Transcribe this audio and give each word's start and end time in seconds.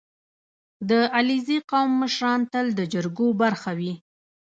•د 0.89 0.91
علیزي 1.15 1.57
قوم 1.71 1.91
مشران 2.01 2.41
تل 2.51 2.67
د 2.79 2.81
جرګو 2.93 3.27
برخه 3.41 3.71
وي. 3.79 3.93